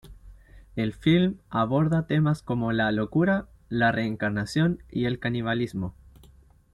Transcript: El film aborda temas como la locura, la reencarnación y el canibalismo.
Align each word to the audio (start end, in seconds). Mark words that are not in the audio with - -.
El 0.75 0.93
film 0.95 1.37
aborda 1.51 2.07
temas 2.07 2.41
como 2.41 2.71
la 2.71 2.91
locura, 2.91 3.49
la 3.69 3.91
reencarnación 3.91 4.81
y 4.89 5.05
el 5.05 5.19
canibalismo. 5.19 5.93